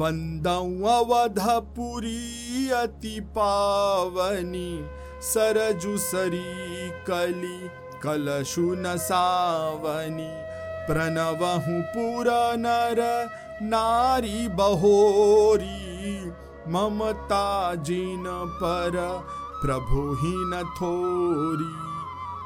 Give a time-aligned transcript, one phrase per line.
[0.00, 4.84] बंदऊ अवधपुरी अति पावनी,
[5.22, 7.68] सरजु सरी कली,
[8.02, 10.30] कलशु न सावनी।
[10.86, 12.26] प्रणवहु पुर
[12.56, 13.30] नर
[13.62, 16.26] नारी बहोरी,
[16.68, 19.24] ममता जिन पर
[19.62, 21.74] प्रभु ही न थोरी।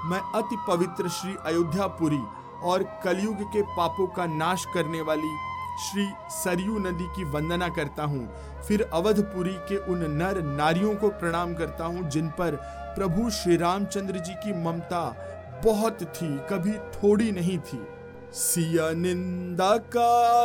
[0.08, 2.22] मैं अति पवित्र श्री अयोध्यापुरी
[2.62, 5.47] और कलयुग के पापों का नाश करने वाली
[5.78, 8.28] श्री सरयू नदी की वंदना करता हूँ।
[8.68, 12.56] फिर अवधपुरी के उन नर नारियों को प्रणाम करता हूँ, जिन पर
[12.96, 15.16] प्रभु श्री रामचंद्र जी की ममता
[15.64, 17.86] बहुत थी, कभी थोड़ी नहीं थी।
[18.32, 20.38] सिया निंदा का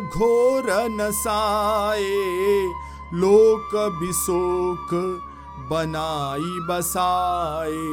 [0.00, 2.00] घोर नसाए,
[3.14, 4.90] लोक बिशोक
[5.70, 7.88] बनाई बसाए।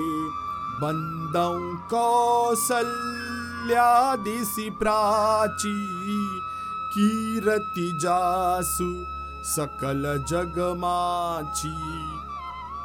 [0.81, 1.53] बंदौ
[1.89, 5.77] कौसल्यादिशि प्राची
[6.99, 9.05] कीरति जासु
[9.43, 11.69] सकल जगमाची।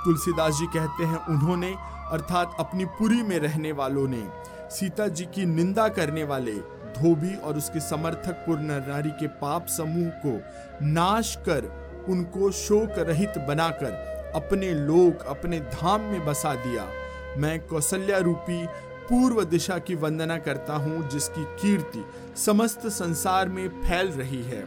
[0.05, 1.75] तुलसीदास जी कहते हैं, उन्होंने,
[2.13, 4.29] अर्थात अपनी पुरी में रहने वालों ने
[4.71, 6.55] सीता जी की निंदा करने वाले,
[6.93, 10.41] धोबी और उसके समर्थक पूर्ण नारी के पाप समूह को
[10.85, 11.73] नाश कर,
[12.09, 16.87] उनको शोक रहित बनाकर अपने लोक, अपने धाम में बसा दिया।
[17.39, 18.67] मैं कौशल्या रूपी
[19.09, 22.05] पूर्व दिशा की वंदना करता हूँ, जिसकी कीर्ति
[22.37, 24.63] समस्त संसार में फैल रही है।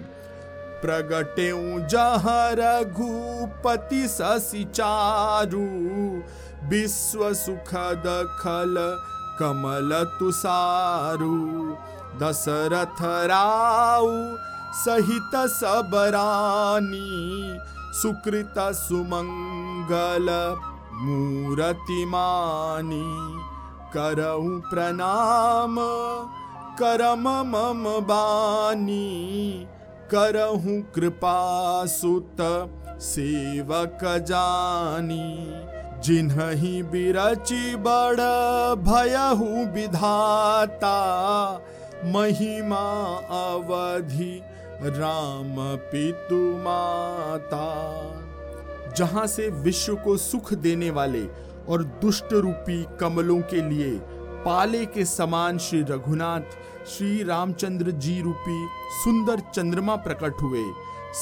[0.82, 1.52] प्रगटे
[1.88, 4.64] जहाँ रघुपति ससी
[6.70, 8.04] विश्व सुखद
[8.40, 8.76] खल
[9.40, 11.36] कमल तुसारु
[12.20, 14.08] दशरथ राउ
[14.76, 17.08] सहित सबरानी
[18.02, 20.30] सुकृत सुमंगल
[20.94, 22.06] मूरति
[23.98, 25.76] करऊ प्रणाम।
[26.80, 29.68] करम मम बानी।
[30.12, 32.38] करहु कृपा सुत
[33.02, 35.54] सेवक जानी।
[36.02, 38.22] जिन्हि बिरचि बड़
[38.82, 40.98] भयहु विधाता।
[42.06, 43.16] महिमा
[43.52, 44.42] अवधि
[44.82, 47.76] राम पितु माता।
[48.98, 53.92] जहाँ से विश्व को सुख देने वाले और दुष्ट रूपी कमलों के लिए
[54.46, 56.42] पाले के समान श्री रघुनाथ,
[56.88, 58.68] श्री रामचंद्र जी रूपी
[59.04, 60.64] सुंदर चंद्रमा प्रकट हुए।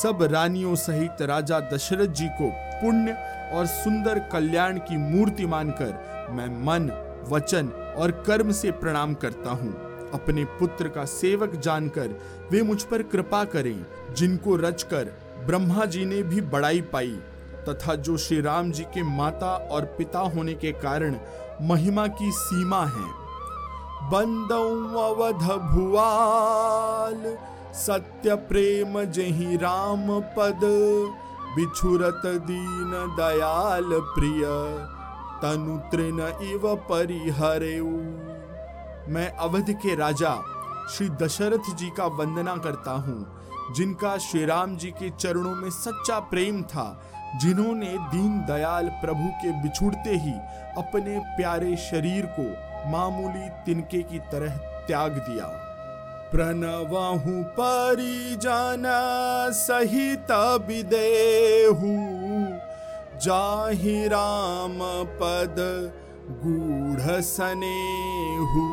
[0.01, 2.49] सब रानियों सहित राजा दशरथ जी को
[2.81, 3.17] पुण्य
[3.53, 6.91] और सुंदर कल्याण की मूर्ति मानकर मैं मन,
[7.29, 7.67] वचन
[7.97, 9.73] और कर्म से प्रणाम करता हूँ।
[10.13, 12.19] अपने पुत्र का सेवक जानकर
[12.51, 15.13] वे मुझ पर कृपा करें, जिनको रचकर
[15.45, 17.19] ब्रह्मा जी ने भी बड़ाई पाई।
[17.65, 21.15] तथा जो श्री राम जी के माता और पिता होने के कारण
[21.61, 23.07] महिमा की सीमा है।
[24.11, 24.63] बंदौ
[25.01, 27.35] अवध भुआल
[27.75, 30.07] सत्य प्रेम जही राम
[30.37, 30.59] पद
[31.55, 34.43] बिछुरत दीन दयाल प्रिय,
[35.41, 37.91] तनु तृण इव परिहरेऊ।
[39.13, 40.35] मैं अवध के राजा
[40.91, 46.19] श्री दशरथ जी का वंदना करता हूँ, जिनका श्री राम जी के चरणों में सच्चा
[46.31, 46.87] प्रेम था
[47.41, 50.33] जिन्होंने दीन दयाल प्रभु के बिछुड़ते ही
[50.77, 52.45] अपने प्यारे शरीर को
[52.91, 54.57] मामूली तिनके की तरह
[54.87, 55.45] त्याग दिया।
[56.31, 58.83] प्रणवाहु परिजन
[59.55, 60.31] सहित
[60.67, 61.91] विदेहु।
[63.19, 64.79] जाहि राम
[65.19, 65.55] पद
[66.43, 68.65] गूढ़ सनेहु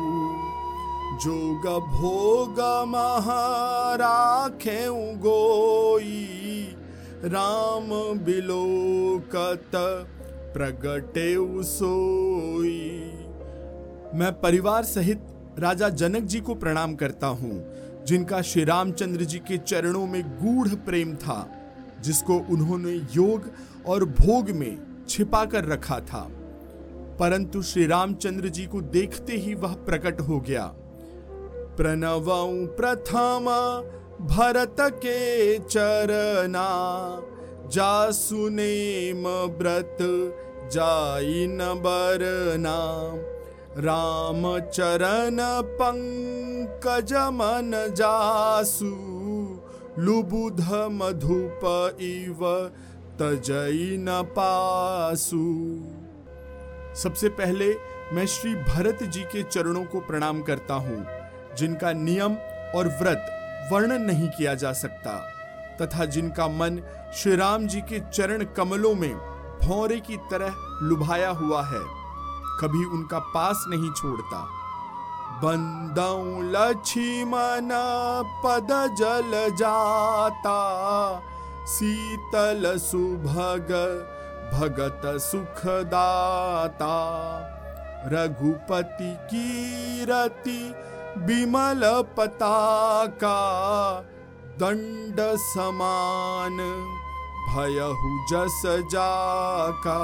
[1.17, 4.85] जोग भोग महाराखे
[5.17, 6.27] गोई।
[7.25, 9.71] राम बिलोकत
[10.53, 13.01] प्रगटे सोई
[14.19, 15.27] मैं परिवार सहित
[15.59, 17.65] राजा जनक जी को प्रणाम करता हूँ,
[18.05, 21.49] जिनका श्री रामचंद्र जी के चरणों में गूढ़ प्रेम था,
[22.01, 23.51] जिसको उन्होंने योग
[23.85, 24.77] और भोग में
[25.09, 26.27] छिपा कर रखा था।
[27.19, 30.71] परंतु श्री रामचंद्र जी को देखते ही वह प्रकट हो गया।
[31.77, 32.25] प्रणव
[32.67, 33.45] प्रथम
[34.21, 36.67] भरत के चरना
[37.67, 39.23] जासुनेम
[39.59, 39.97] व्रत
[40.73, 42.77] जाई न बरना
[43.77, 45.37] राम चरण
[45.79, 48.91] पंकज मन जासु,
[49.99, 51.65] लुबुध मधुप
[52.01, 52.45] इव
[53.21, 55.43] तजई न पासु।
[57.01, 57.73] सबसे पहले
[58.13, 61.05] मैं श्री भरत जी के चरणों को प्रणाम करता हूँ,
[61.57, 62.35] जिनका नियम
[62.75, 63.37] और व्रत
[63.69, 65.17] वर्णन नहीं किया जा सकता,
[65.81, 66.81] तथा जिनका मन
[67.13, 69.13] श्री राम जी के चरण कमलों में
[69.59, 70.53] भौरे की तरह
[70.83, 71.83] लुभाया हुआ है,
[72.59, 74.41] कभी उनका पास नहीं छोड़ता।
[75.43, 77.69] बंदऊ लक्ष्मण
[78.43, 80.57] पद जल जाता,
[81.67, 83.71] शीतल सुभग
[84.53, 86.95] भगत सुखदाता।
[88.05, 90.61] रघुपति कीरति
[91.17, 91.81] विमल
[92.17, 93.37] पताका,
[94.59, 96.57] दंड समान,
[97.49, 99.97] भयहु जस जाका।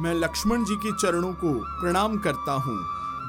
[0.00, 2.78] मैं लक्ष्मण जी के चरणों को प्रणाम करता हूँ,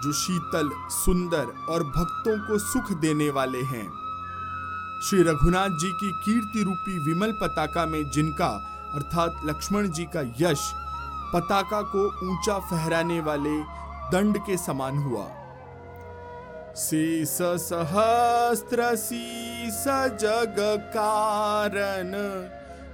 [0.01, 3.89] जो शीतल, सुंदर और भक्तों को सुख देने वाले हैं।
[5.03, 8.49] श्री रघुनाथ जी की कीर्ति रूपी विमल पताका में जिनका,
[8.95, 10.73] अर्थात लक्ष्मण जी का यश,
[11.33, 13.59] पताका को ऊँचा फहराने वाले
[14.11, 15.46] दंड के समान हुआ।
[16.77, 19.83] शेष सहस्त्र शीस
[20.21, 20.55] जग
[20.95, 22.11] कारण,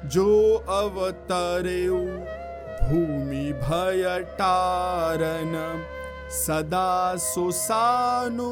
[0.10, 4.04] जो अवतरे भूमि भय
[4.40, 5.54] टारन
[6.36, 8.52] सदा सुसानु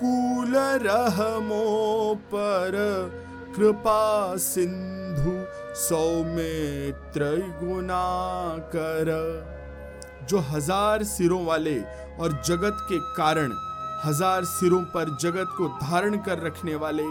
[0.00, 0.56] कूल
[0.86, 2.78] रहमो पर,
[3.56, 5.36] कृपा सिंधु
[5.82, 7.30] सौमित्र
[7.62, 8.02] गुना
[8.74, 9.12] कर
[10.28, 11.78] जो हज़ार सिरों वाले
[12.20, 13.52] और जगत के कारण
[14.06, 17.06] हज़ार सिरों पर जगत को धारण कर रखने वाले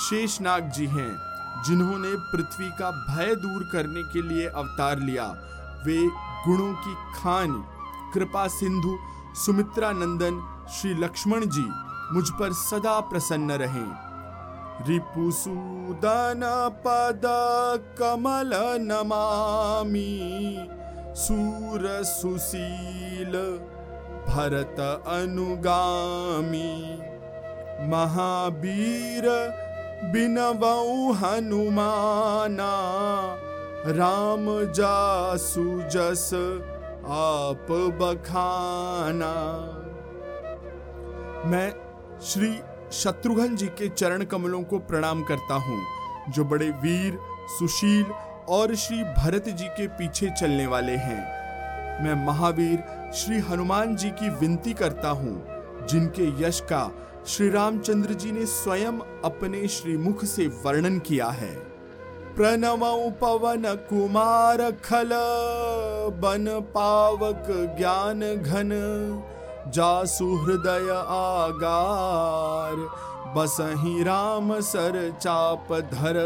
[0.00, 1.12] शेषनाग जी हैं,
[1.66, 5.26] जिन्होंने पृथ्वी का भय दूर करने के लिए अवतार लिया।
[5.84, 5.98] वे
[6.46, 7.52] गुणों की खान,
[8.14, 8.96] कृपा सिंधु,
[9.36, 11.66] सुमित्रा नंदन, श्री लक्ष्मण जी
[12.12, 16.40] मुझ पर सदा प्रसन्न रहें। रिपुसूदन
[16.84, 17.22] पद
[17.98, 18.52] कमल
[18.82, 20.06] नमामि,
[21.16, 23.32] सूर सुशील
[24.30, 26.72] भरत अनुगामी।
[27.90, 29.26] महावीर
[30.12, 32.72] बिनवऊ हनुमाना।
[33.86, 36.30] राम जासु जस
[37.08, 37.66] आप
[38.00, 39.32] बखाना।
[41.46, 41.72] मैं
[42.22, 42.60] श्री
[42.92, 45.80] शत्रुघ्न जी के चरण कमलों को प्रणाम करता हूँ,
[46.28, 47.18] जो बड़े वीर,
[47.48, 48.06] सुशील
[48.48, 51.20] और श्री भरत जी के पीछे चलने वाले हैं।
[52.04, 52.78] मैं महावीर
[53.14, 56.90] श्री हनुमान जी की विनती करता हूँ, जिनके यश का
[57.26, 61.54] श्री रामचंद्र जी ने स्वयं अपने श्री मुख से वर्णन किया है।
[62.36, 65.10] प्रणव पवन कुमार खल,
[66.22, 67.46] बन पावक
[67.78, 68.70] ज्ञान घन,
[69.66, 72.76] जासु हृदय आगार,
[73.36, 76.18] बसही राम सर चाप धर।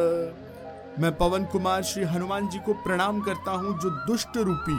[1.01, 4.79] मैं पवन कुमार श्री हनुमान जी को प्रणाम करता हूँ, जो दुष्ट रूपी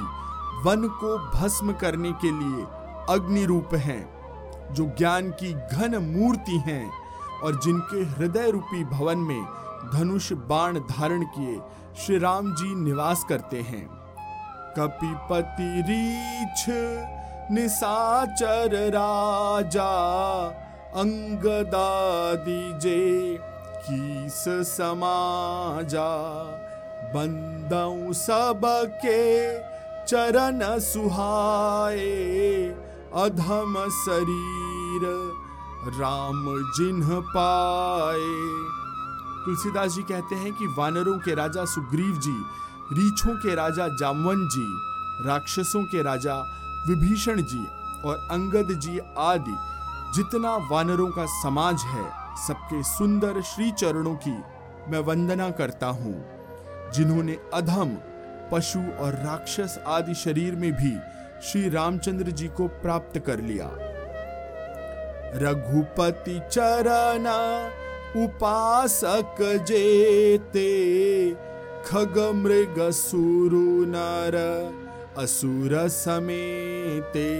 [0.63, 2.65] वन को भस्म करने के लिए
[3.09, 4.15] अग्नि रूप हैं,
[4.73, 6.91] जो ज्ञान की घन मूर्ति हैं
[7.43, 9.45] और जिनके हृदय रूपी भवन में
[9.93, 11.59] धनुष बाण धारण किए
[11.97, 13.87] श्री राम जी निवास करते हैं।
[14.77, 16.65] कपिपति रीछ
[17.51, 19.91] निसाचर राजा,
[20.95, 23.37] अंगदादी जे,
[23.85, 26.09] कीस समाजा,
[27.15, 29.74] बंदऊ सबके
[30.07, 31.99] चरण सुहाए,
[33.15, 35.03] अधम शरीर,
[35.99, 38.29] राम जिन्ह पाए।
[39.45, 42.35] तुलसीदास जी कहते हैं कि वानरों के राजा सुग्रीव जी,
[42.93, 44.65] रीछों के राजा जामवन जी,
[45.27, 46.35] राक्षसों के राजा
[46.87, 47.65] विभीषण जी
[48.05, 49.57] और अंगद जी आदि
[50.15, 52.09] जितना वानरों का समाज है,
[52.47, 54.37] सबके सुंदर श्री चरणों की
[54.91, 56.15] मैं वंदना करता हूँ,
[56.93, 57.97] जिन्होंने अधम
[58.51, 60.97] पशु और राक्षस आदि शरीर में भी
[61.43, 63.69] श्री रामचंद्र जी को प्राप्त कर लिया।
[65.35, 67.25] रघुपति चरण
[68.23, 70.69] उपासक जेते,
[71.85, 74.37] खग मृग सुरु नर
[75.17, 77.33] असुर समेते।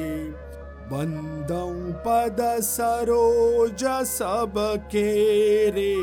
[0.90, 4.54] बंदऊ पद सरोज सब
[4.92, 5.12] के
[5.70, 5.96] रे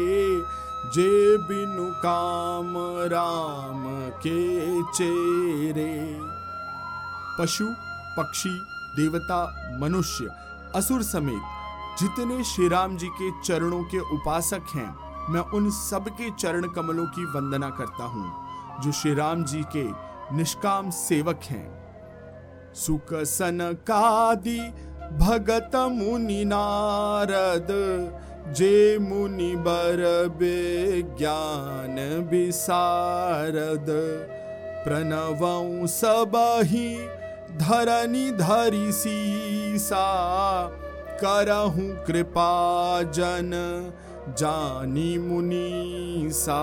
[0.84, 2.74] जे बिनु काम
[3.08, 3.84] राम
[4.16, 6.18] के चेरे।
[7.38, 7.66] पशु,
[8.16, 8.50] पक्षी,
[8.96, 9.38] देवता,
[9.78, 10.28] मनुष्य,
[10.76, 14.94] असुर समेत जितने श्री राम जी के चरणों के उपासक हैं,
[15.30, 19.84] मैं उन सब के चरण कमलों की वंदना करता हूँ, जो श्री राम जी के
[20.36, 24.58] निष्काम सेवक हैं। सुख सन कादि
[25.20, 27.68] भगत मुनि नारद
[28.48, 33.86] जे मुनि बर बे ज्ञान विसारद
[34.84, 37.06] प्रणवऊ सबही
[37.58, 40.06] धरनी धरि सीसा।
[41.24, 43.52] करहु कृपा जन
[44.28, 46.62] जानी मुनीसा।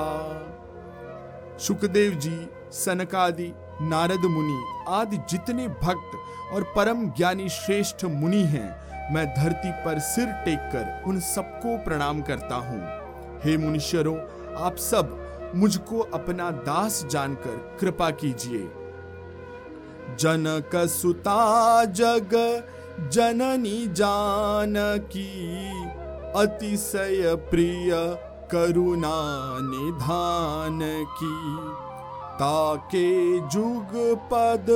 [1.59, 6.11] सुखदेव जी, सनकादि, नारद मुनि आदि जितने भक्त
[6.53, 12.21] और परम ज्ञानी श्रेष्ठ मुनि हैं मैं धरती पर सिर टेक कर उन सबको प्रणाम
[12.21, 12.81] करता हूँ।
[13.43, 14.17] हे मुनिश्वरों,
[14.63, 18.69] आप सब मुझको अपना दास जानकर कृपा कीजिए।
[20.19, 22.35] जनक सुता जग,
[23.11, 25.29] जननी जानकी,
[26.35, 27.91] अतिशय प्रिय
[28.51, 29.17] करुणा
[29.61, 30.79] निधान
[31.17, 31.35] की
[32.37, 33.91] ताके जुग
[34.31, 34.67] पद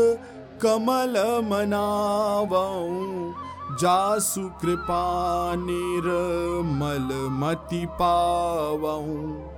[0.62, 3.34] कमल मनावऊं
[3.72, 9.54] जासु कृपा निर्मल मति पावऊं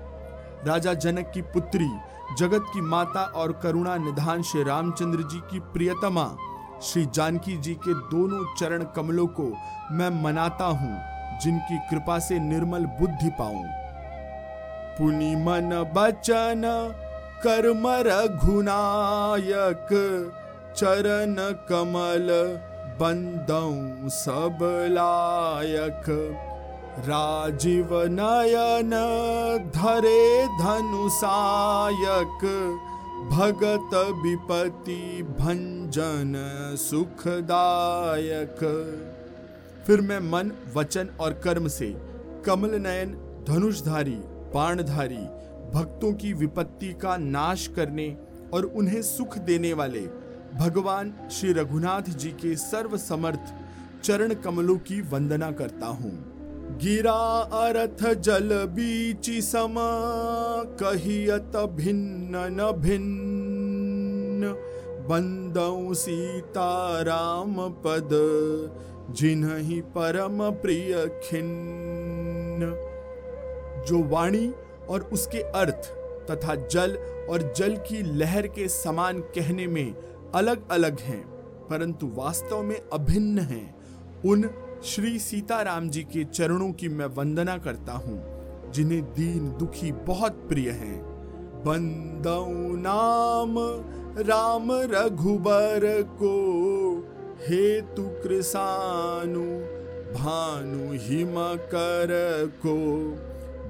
[0.67, 1.89] राजा जनक की पुत्री,
[2.39, 6.37] जगत की माता और करुणा निधान श्री रामचंद्र जी की प्रियतमा,
[6.81, 9.53] श्री जानकी जी के दोनों चरण कमलों को
[9.91, 11.01] मैं मनाता हूँ,
[11.39, 13.65] जिनकी कृपा से निर्मल बुद्धि पाऊँ।
[14.97, 16.61] पुनि मन बचन,
[17.43, 19.87] कर्म रघुनायक,
[20.77, 21.35] चरण
[21.69, 22.27] कमल
[22.99, 24.59] बंदौ सब
[24.91, 26.03] लायक।
[26.99, 28.89] राजीव नयन
[29.75, 32.43] धरे धनुषायक।
[33.31, 36.33] भगत विपति भंजन
[36.77, 38.57] सुखदायक।
[39.87, 41.95] फिर मैं मन, वचन और कर्म से
[42.45, 43.11] कमल नयन,
[43.49, 44.19] धनुषधारी,
[44.55, 45.25] बाणधारी,
[45.73, 48.17] भक्तों की विपत्ति का नाश करने
[48.53, 50.24] और उन्हें सुख देने वाले
[50.55, 53.53] भगवान श्री रघुनाथ जी के सर्व समर्थ
[54.03, 56.35] चरण कमलों की वंदना करता हूँ।
[56.77, 59.75] गिरा अर्थ जल बीची सम,
[60.79, 64.53] कहियत भिन्न न भिन्न।
[65.09, 68.09] बंदौ सीता राम पद,
[69.11, 72.61] जिन्हीं परम प्रिय खिन्न।
[73.87, 74.53] जो वाणी
[74.89, 75.91] और उसके अर्थ
[76.31, 76.97] तथा जल
[77.29, 79.95] और जल की लहर के समान कहने में
[80.35, 81.21] अलग अलग हैं,
[81.69, 83.75] परंतु वास्तव में अभिन्न हैं।
[84.25, 84.49] उन
[84.83, 90.69] श्री सीताराम जी के चरणों की मैं वंदना करता हूँ, जिन्हें दीन दुखी बहुत प्रिय
[90.69, 91.01] हैं।
[91.65, 93.55] बंदऊ नाम
[94.19, 96.33] राम रघुबर को,
[97.47, 99.45] हेतु कृसानु
[100.13, 101.33] भानु हिम
[101.65, 102.13] कर
[102.65, 102.75] को।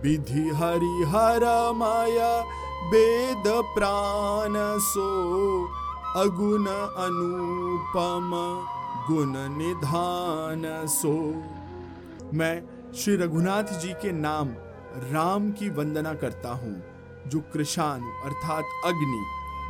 [0.01, 2.36] विधि हरिहर माया,
[2.89, 3.43] वेद
[3.75, 5.10] प्राण सो
[6.15, 8.29] अगुण अनुपम
[9.07, 11.12] गुण निधान सो।
[12.34, 12.53] मैं
[12.93, 14.50] श्री रघुनाथ जी के नाम
[15.12, 16.75] राम की वंदना करता हूँ,
[17.27, 19.24] जो कृषानु अर्थात अग्नि,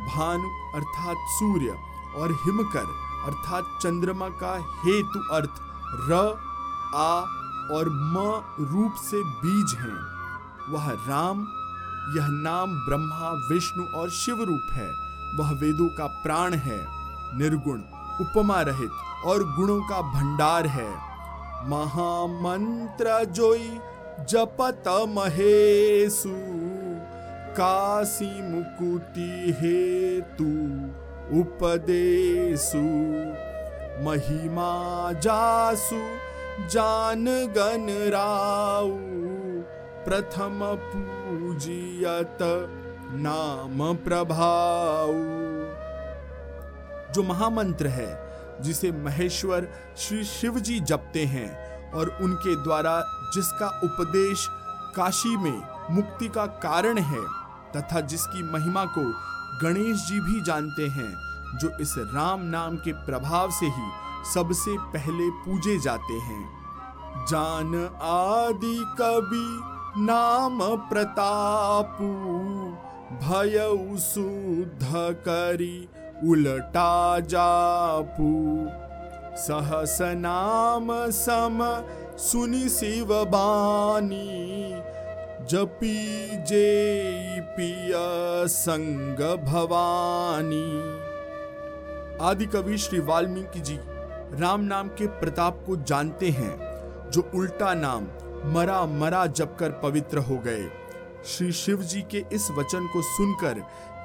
[0.07, 1.77] भानु अर्थात सूर्य
[2.17, 2.93] और हिमकर
[3.27, 5.55] अर्थात चंद्रमा का हेतु अर्थ
[6.09, 6.19] र,
[6.95, 7.13] आ
[7.75, 8.17] और म
[8.61, 9.97] रूप से बीज हैं।
[10.69, 11.41] वह राम,
[12.17, 16.79] यह नाम ब्रह्मा, विष्णु और शिव रूप है। वह वेदों का प्राण है,
[17.37, 17.79] निर्गुण,
[18.21, 18.91] उपमा रहित
[19.25, 20.89] और गुणों का भंडार है।
[21.69, 23.79] महामंत्र जोई
[24.29, 26.35] जपत महेशु,
[27.57, 30.51] काशी मुकुति हेतु
[31.39, 32.83] उपदेशु।
[34.05, 34.71] महिमा
[35.11, 36.01] जासु,
[36.69, 37.25] जान
[37.57, 38.89] गण राउ
[40.05, 42.37] प्रथम पूजियत
[43.15, 45.13] नाम प्रभाऊ
[47.13, 48.09] जो महामंत्र है,
[48.61, 49.67] जिसे महेश्वर
[49.97, 52.99] श्री शिव जी जपते हैं और उनके द्वारा
[53.33, 54.47] जिसका उपदेश
[54.95, 57.21] काशी में मुक्ति का कारण है
[57.75, 59.03] तथा जिसकी महिमा को
[59.61, 61.13] गणेश जी भी जानते हैं,
[61.57, 63.91] जो इस राम नाम के प्रभाव से ही
[64.33, 66.43] सबसे पहले पूजे जाते हैं।
[67.25, 72.09] जान आदि कवि नाम प्रतापू।
[73.13, 73.57] भय
[73.99, 75.89] शुद्ध करी
[76.23, 78.67] उलटा जापू।
[79.37, 81.59] सहस नाम सम
[82.17, 84.73] सुनि शिव बानी।
[85.45, 90.79] जपी जे पिया संग भवानी।
[92.21, 93.79] आदि कवि श्री वाल्मीकि जी
[94.41, 96.55] राम नाम के प्रताप को जानते हैं,
[97.11, 98.07] जो उल्टा नाम
[98.53, 100.69] मरा मरा जपकर पवित्र हो गए।
[101.25, 103.59] श्री शिव जी के इस वचन को सुनकर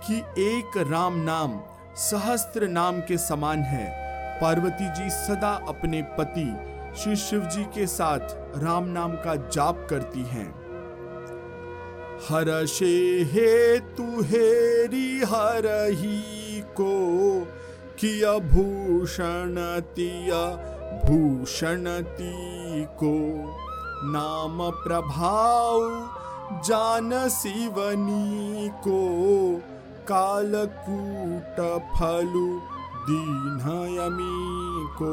[0.07, 1.61] कि एक राम नाम,
[1.97, 3.89] सहस्त्र नाम के समान है,
[4.41, 6.47] पार्वती जी सदा अपने पति
[7.01, 10.49] श्री शिव जी के साथ राम नाम का जाप करती हैं।
[12.29, 12.87] हर शे
[13.33, 17.45] हे तु हेरी हर ही को,
[18.01, 19.55] किया भूषण
[19.97, 20.47] तिया
[21.05, 23.15] भूषण ती को।
[24.05, 25.81] नाम प्रभाव
[26.51, 29.01] जान शिवनी को
[30.05, 31.59] कालकूट
[31.95, 32.47] फलु
[33.07, 35.13] दीनयमी को।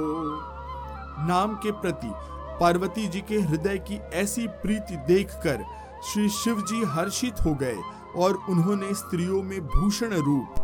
[1.28, 2.12] नाम के प्रति
[2.60, 5.64] पार्वती जी के हृदय की ऐसी प्रीति देखकर
[6.04, 7.78] श्री शिव जी हर्षित हो गए
[8.16, 10.56] और उन्होंने स्त्रियों में भूषण रूप,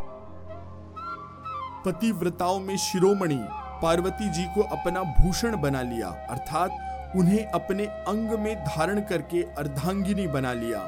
[1.86, 3.40] पतिव्रताओं में शिरोमणि
[3.84, 6.70] पार्वती जी को अपना भूषण बना लिया। अर्थात
[7.16, 10.88] उन्हें अपने अंग में धारण करके अर्धांगिनी बना लिया।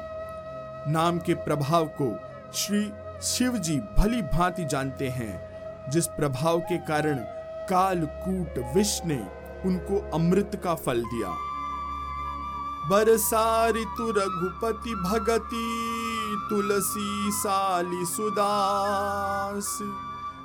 [0.88, 2.18] नाम के प्रभाव को
[2.52, 2.92] श्री
[3.22, 5.34] शिव जी भली भांति जानते हैं,
[5.90, 7.16] जिस प्रभाव के कारण
[7.70, 9.26] कालकूट विष ने
[9.64, 11.34] उनको अमृत का फल दिया।
[12.90, 15.66] बरसा ऋतु रघुपति भगति,
[16.50, 19.78] तुलसी साली सुदास,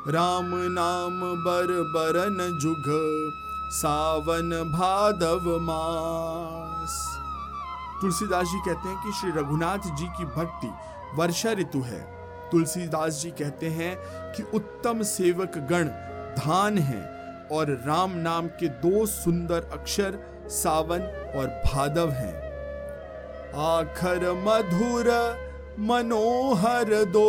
[0.08, 2.84] राम नाम बर बरन जुग
[3.72, 6.96] सावन भादव मास।
[8.02, 10.72] तुलसीदास जी कहते हैं कि श्री रघुनाथ जी की भक्ति
[11.16, 12.00] वर्षा ऋतु है।
[12.52, 13.98] तुलसीदास जी कहते हैं
[14.34, 15.88] कि उत्तम सेवक गण
[16.36, 17.02] धान है
[17.52, 21.02] और राम नाम के दो सुंदर अक्षर सावन
[21.36, 22.36] और भादव हैं।
[23.56, 25.10] आखर मधुर
[25.80, 27.28] मनोहर दो।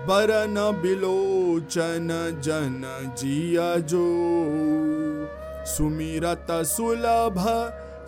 [0.00, 2.08] बरन बिलोचन
[2.40, 4.04] जन जिया जो।
[5.66, 7.36] सुमिरत सुलभ,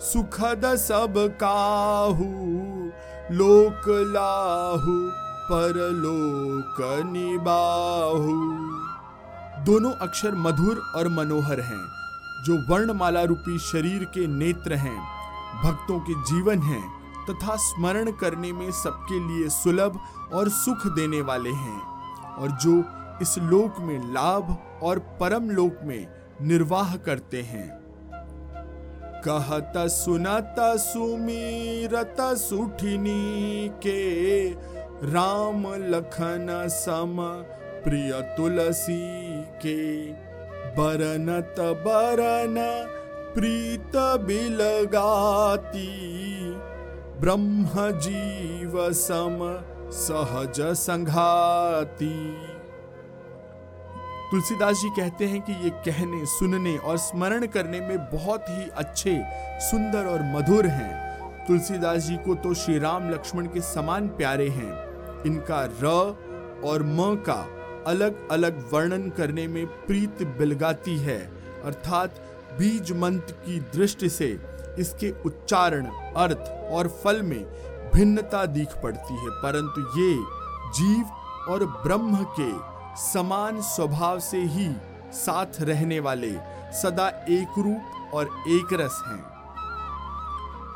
[0.01, 2.23] सुखद सब काहू।
[3.31, 5.09] लोक लाहू,
[5.51, 8.33] परलोक निबाहू।
[9.65, 11.85] दोनों अक्षर मधुर और मनोहर हैं,
[12.43, 14.99] जो वर्णमाला रूपी शरीर के नेत्र हैं,
[15.63, 16.92] भक्तों के जीवन हैं।
[17.29, 19.99] तथा स्मरण करने में सबके लिए सुलभ
[20.33, 21.81] और सुख देने वाले हैं।
[22.33, 22.83] और जो
[23.21, 26.07] इस लोक में लाभ और परम लोक में
[26.41, 27.83] निर्वाह करते हैं।
[29.27, 34.49] कहत सुनत सुमीरत सुठिनी के
[35.11, 37.17] राम लखन सम
[37.83, 39.01] प्रिय तुलसी
[39.43, 40.11] के
[40.77, 42.55] बरनत बरन
[43.35, 43.91] प्रीत
[44.25, 45.89] बिलगाती।
[47.23, 49.37] ब्रह्म जीव सम
[49.91, 52.15] सहज संघाती।
[54.31, 59.15] तुलसीदास जी कहते हैं कि ये कहने, सुनने और स्मरण करने में बहुत ही अच्छे,
[59.59, 64.71] सुंदर और मधुर हैं। तुलसीदास जी को तो श्री राम लक्ष्मण के समान प्यारे हैं।
[65.25, 65.85] इनका र
[66.65, 67.41] और म का
[67.87, 71.19] अलग अलग वर्णन करने में प्रीत बिलगाती है।
[71.63, 72.09] अर्थात
[72.59, 74.27] बीज मंत्र की दृष्टि से
[74.79, 77.43] इसके उच्चारण, अर्थ और फल में
[77.93, 80.13] भिन्नता दिख पड़ती है, परंतु ये
[80.71, 82.51] जीव और ब्रह्म के
[83.01, 84.69] समान स्वभाव से ही
[85.13, 86.31] साथ रहने वाले
[86.73, 89.23] सदा एक रूप और एक रस हैं।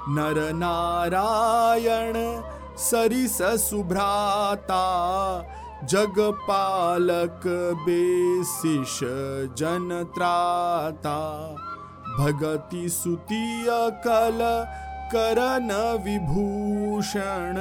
[0.09, 2.13] नर नारायण
[2.77, 4.83] सरिस सुभ्राता,
[5.83, 7.41] जग पालक
[7.85, 8.99] बेसिश
[9.57, 11.17] जन त्राता।
[12.19, 13.65] भगति सुतिय
[14.07, 14.39] कल
[15.11, 15.71] करन
[16.03, 17.55] विभूषण।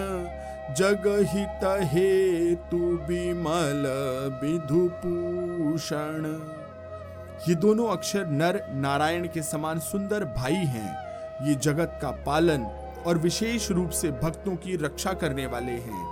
[0.74, 3.84] जगहित हेतु विमल
[4.42, 6.24] विधुपूषण।
[7.48, 10.90] ये दोनों अक्षर नर नारायण के समान सुंदर भाई हैं।
[11.46, 12.64] ये जगत का पालन
[13.06, 16.02] और विशेष रूप से भक्तों की रक्षा करने वाले हैं।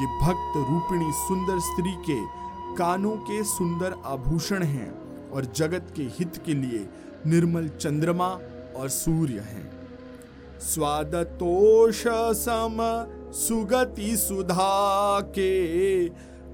[0.00, 2.20] ये भक्त रूपिणी सुंदर स्त्री के
[2.76, 4.92] कानों के सुंदर आभूषण हैं
[5.30, 6.86] और जगत के हित के लिए
[7.26, 8.28] निर्मल चंद्रमा
[8.76, 9.70] और सूर्य हैं।
[10.60, 12.02] स्वादतोष
[12.36, 12.76] सम
[13.34, 16.08] सुगति सुधा के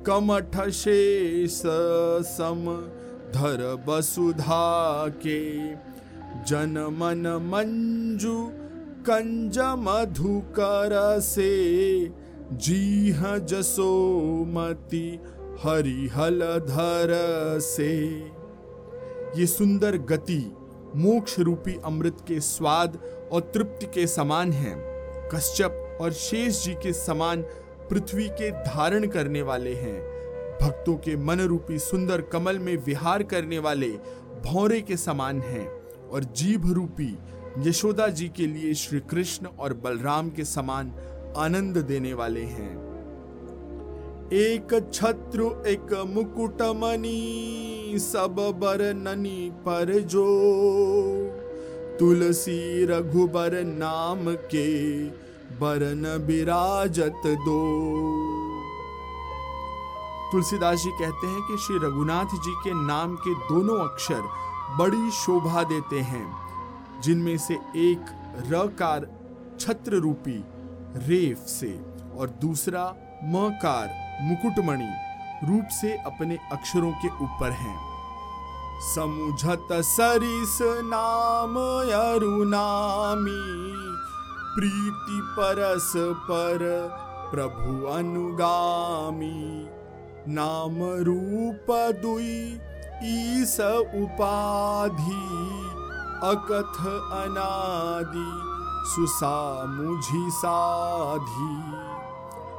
[0.06, 1.60] कमठ शेष
[2.26, 2.64] सम
[3.34, 5.40] धर बसुधा के
[6.44, 8.38] जन मन मंजू
[9.08, 11.52] कंज मधुकर से
[12.52, 15.06] जीह जसोमति
[15.64, 17.10] हरिहल धर
[17.62, 17.92] से।
[19.36, 20.40] ये सुंदर गति
[20.96, 22.98] मोक्ष रूपी अमृत के स्वाद
[23.32, 24.76] और तृप्ति के समान हैं।
[25.28, 27.42] कश्यप और शेष जी के समान
[27.90, 30.00] पृथ्वी के धारण करने वाले हैं।
[30.62, 33.88] भक्तों के मन रूपी सुंदर कमल में विहार करने वाले
[34.46, 35.68] भौरे के समान हैं
[36.08, 37.18] और जीभ रूपी
[37.58, 40.92] यशोदा जी के लिए श्री कृष्ण और बलराम के समान
[41.36, 42.89] आनंद देने वाले हैं।
[44.32, 50.26] एक छत्रु, एक मुकुट मणि सब बरननी पर जो।
[51.98, 54.68] तुलसी रघुबर नाम के
[55.58, 57.58] बरन विराजत दो।
[60.32, 64.22] तुलसीदास जी कहते हैं कि श्री रघुनाथ जी के नाम के दोनों अक्षर
[64.78, 66.26] बड़ी शोभा देते हैं,
[67.02, 68.14] जिनमें से एक
[68.52, 69.08] रकार
[69.60, 70.38] छत्र रूपी
[71.08, 71.72] रेफ से
[72.16, 72.84] और दूसरा
[73.24, 74.90] मकार मुकुटमणि
[75.44, 77.78] रूप से अपने अक्षरों के ऊपर हैं।
[78.94, 81.56] समुझत सरिस नाम
[82.00, 83.42] अरुनामी
[84.54, 86.64] प्रीति परस पर
[87.34, 89.68] प्रभु अनुगामी।
[90.28, 91.66] नाम रूप
[92.02, 92.60] दुई
[93.04, 93.56] ईस
[93.94, 95.20] उपाधि,
[96.24, 96.80] अकथ
[97.12, 98.30] अनादि
[98.90, 101.79] सुसा मुझी साधी।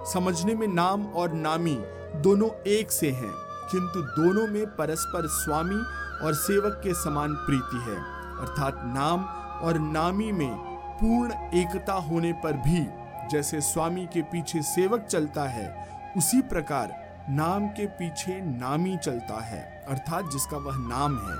[0.05, 1.75] समझने में नाम और नामी
[2.21, 3.31] दोनों एक से हैं,
[3.71, 5.81] किंतु दोनों में परस्पर स्वामी
[6.25, 7.95] और सेवक के समान प्रीति है।
[8.41, 9.23] अर्थात नाम
[9.65, 10.55] और नामी में
[11.01, 12.85] पूर्ण एकता होने पर भी
[13.31, 15.69] जैसे स्वामी के पीछे सेवक चलता है,
[16.17, 16.93] उसी प्रकार
[17.29, 21.35] नाम के पीछे नामी चलता है, अर्थात जिसका वह नाम है।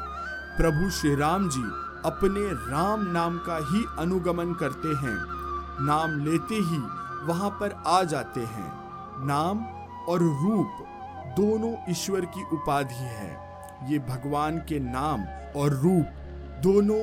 [0.58, 1.63] प्रभु श्री राम जी
[2.06, 5.15] अपने राम नाम का ही अनुगमन करते हैं।
[5.86, 6.82] नाम लेते ही
[7.28, 8.72] वहाँ पर आ जाते हैं।
[9.28, 9.66] नाम
[10.10, 10.88] और रूप
[11.40, 13.38] दोनों ईश्वर की उपाधि है।
[13.90, 15.24] ये भगवान के नाम
[15.62, 16.06] और रूप
[16.64, 17.02] दोनों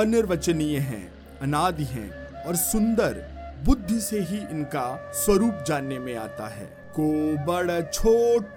[0.00, 2.10] अनिर्वचनीय हैं, अनादि हैं
[2.44, 8.54] और सुंदर, बुद्धि से ही इनका स्वरूप जानने में आता है। को बड़ छोट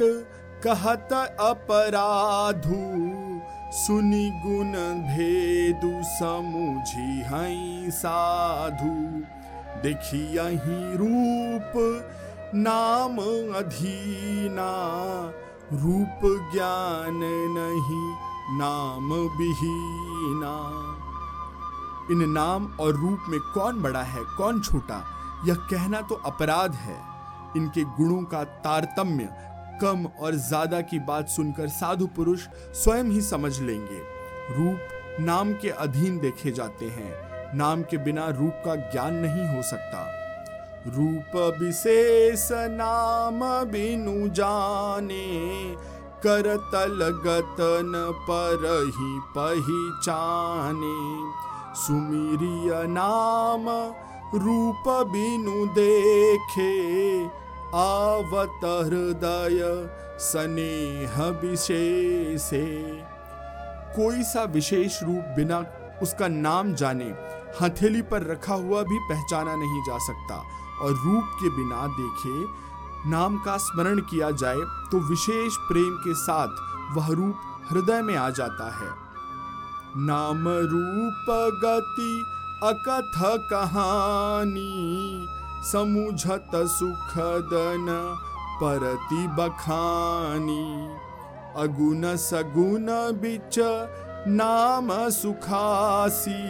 [0.63, 2.77] कहत अपराधु,
[3.77, 4.71] सुनि गुण
[5.07, 9.23] भेदु, समुझी हई साधु।
[9.83, 11.73] देखियही रूप
[12.55, 13.17] नाम
[13.55, 14.71] अधीना,
[15.73, 16.19] रूप
[16.53, 17.19] ज्ञान
[17.57, 18.07] नहीं,
[18.59, 20.55] नाम बिहीना
[22.11, 25.03] इन नाम और रूप में कौन बड़ा है, कौन छोटा,
[25.47, 26.97] यह कहना तो अपराध है।
[27.57, 29.29] इनके गुणों का तारतम्य,
[29.81, 33.99] कम और ज़्यादा की बात सुनकर साधु पुरुष स्वयं ही समझ लेंगे।
[34.57, 39.61] रूप नाम के अधीन देखे जाते हैं। नाम के बिना रूप का ज्ञान नहीं हो
[39.61, 40.07] सकता।
[40.87, 43.39] रूप विशेष नाम
[43.71, 45.25] बिनु जाने,
[46.23, 47.91] कर तल गतन
[48.29, 48.65] पर
[48.97, 50.97] ही पहचाने।
[51.75, 53.69] सुमिरिय नाम
[54.35, 57.25] रूप बिनु देखे,
[57.75, 59.59] आवत हृदय
[60.19, 62.65] स्नेह विशेषे।
[63.95, 65.65] कोई सा विशेष रूप बिना
[66.01, 67.11] उसका नाम जाने
[67.61, 70.35] हथेली पर रखा हुआ भी पहचाना नहीं जा सकता
[70.81, 72.69] और रूप के बिना देखे
[73.09, 74.59] नाम का स्मरण किया जाए
[74.91, 76.47] तो विशेष प्रेम के साथ
[76.97, 77.35] वह रूप
[77.71, 78.89] हृदय में आ जाता है।
[79.97, 81.25] नाम रूप
[81.63, 82.23] गति
[82.63, 85.27] अकथ कहानी
[85.71, 87.85] समुझत सुखदन
[88.61, 90.63] परति बखानी
[91.63, 92.87] अगुण सगुण
[93.21, 93.59] बिच
[94.27, 96.41] नाम सुखासी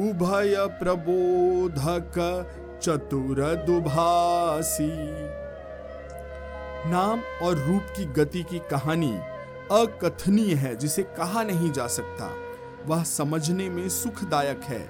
[0.00, 2.12] उभय प्रबोधक
[2.82, 4.90] चतुर दुभासी
[6.90, 9.12] नाम और रूप की गति की कहानी
[9.72, 12.30] अकथनीय है, जिसे कहा नहीं जा सकता।
[12.86, 14.80] वह समझने में सुखदायक है,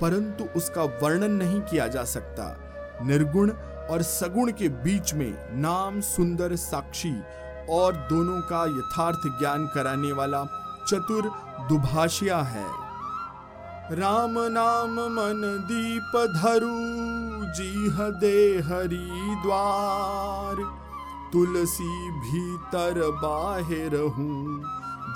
[0.00, 2.56] परंतु उसका वर्णन नहीं किया जा सकता।
[3.02, 3.50] निर्गुण
[3.90, 7.14] और सगुण के बीच में नाम, सुंदर, साक्षी
[7.70, 10.44] और दोनों का यथार्थ ज्ञान कराने वाला
[10.88, 11.30] चतुर
[11.68, 12.87] दुभाषिया है।
[13.90, 16.70] राम नाम मन दीप धरु,
[17.56, 20.56] जीह दे हरि द्वार।
[21.32, 24.62] तुलसी भीतर बाहिर हूँ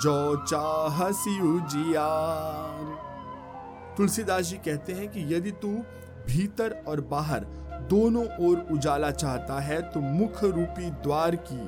[0.01, 2.87] जो चाहसी उजियार
[3.97, 5.69] तुलसीदास जी कहते हैं कि यदि तू
[6.27, 7.45] भीतर और बाहर
[7.89, 11.61] दोनों ओर उजाला चाहता है तो मुख रूपी द्वार की,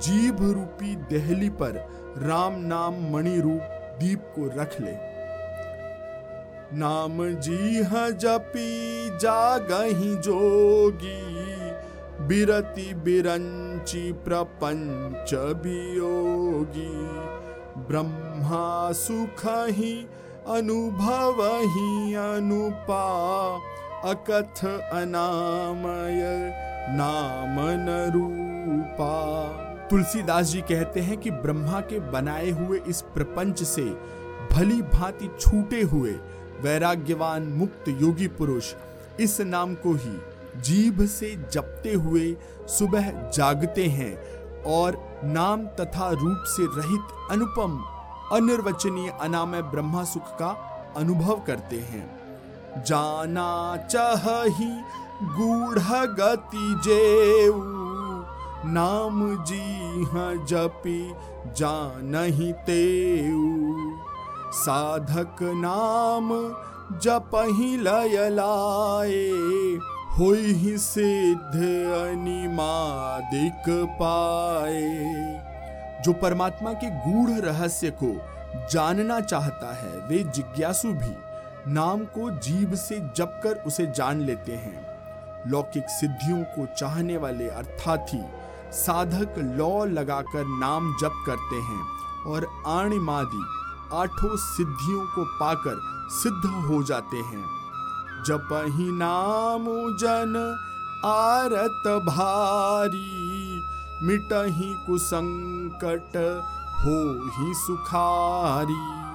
[0.00, 1.76] जीभ रूपी दहली पर
[2.22, 5.05] राम नाम मणि रूप दीप को रख ले।
[6.74, 11.22] नाम जी जपी जागही जोगी,
[12.26, 16.88] बिरति बिरंची प्रपंच वियोगी
[17.88, 19.94] ब्रह्मा सुख ही
[20.48, 23.04] अनुभव ही अनुपा,
[24.04, 26.22] अकथ अनामय
[26.90, 27.56] नाम
[28.12, 29.14] रूपा।
[29.90, 33.84] तुलसीदास जी कहते हैं कि ब्रह्मा के बनाए हुए इस प्रपंच से
[34.52, 36.14] भली भांति छूटे हुए
[36.62, 38.72] वैराग्यवान मुक्त योगी पुरुष
[39.20, 40.16] इस नाम को ही
[40.62, 42.36] जीभ से जपते हुए
[42.68, 44.14] सुबह जागते हैं
[44.66, 47.78] और नाम तथा रूप से रहित अनुपम,
[48.32, 50.48] अनिर्वचनीय अनामय ब्रह्मा सुख का
[50.96, 52.04] अनुभव करते हैं।
[52.86, 54.70] जाना चाह ही
[55.36, 55.78] गूढ़
[56.18, 57.62] गति जेऊ,
[58.68, 61.00] नाम जी हाँ जपी
[61.56, 64.05] जानही तेऊ।
[64.52, 66.28] साधक नाम
[66.98, 69.32] जपही लय लाए
[70.18, 71.54] ही सिद्ध
[72.08, 75.06] अनिमादिक पाए।
[76.04, 78.20] जो परमात्मा के गूढ़ रहस्य को
[78.70, 81.14] जानना चाहता है, वे जिज्ञासु भी
[81.72, 84.96] नाम को जीव से जप कर उसे जान लेते हैं।
[85.46, 88.20] लौकिक सिद्धियों को चाहने वाले अर्थात ही
[88.72, 91.82] साधक लौ लगाकर नाम जप करते हैं
[92.26, 93.44] और आणिमादि
[93.92, 97.44] आठों सिद्धियों को पाकर सिद्ध हो जाते हैं।
[98.26, 99.64] जप ही नाम
[99.96, 100.56] जन
[101.04, 103.62] आरत भारी,
[104.02, 106.16] मिटही कुसंकट
[106.84, 109.06] हो ही सुखारी।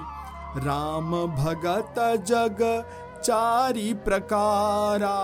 [0.66, 1.94] राम भगत
[2.26, 2.84] जग,
[3.24, 5.18] चारी प्रकारा,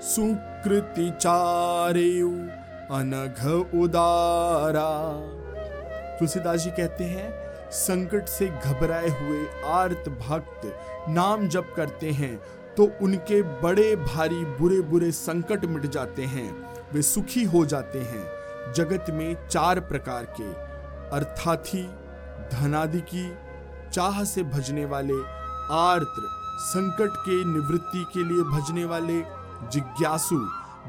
[0.00, 3.46] सुकृति चारे अनघ
[3.82, 5.12] उदारा।
[6.18, 10.60] तुलसीदास जी कहते हैं संकट से घबराए हुए आर्त भक्त
[11.08, 12.36] नाम जप करते हैं
[12.76, 18.72] तो उनके बड़े भारी बुरे बुरे संकट मिट जाते हैं। वे सुखी हो जाते हैं।
[18.72, 20.52] जगत में चार प्रकार के
[21.16, 21.82] अर्थाथी
[22.52, 23.34] धनादि की
[23.92, 25.14] चाह से भजने वाले
[25.72, 29.18] आर्द्र संकट के निवृत्ति के लिए भजने वाले,
[29.72, 30.36] जिज्ञासु,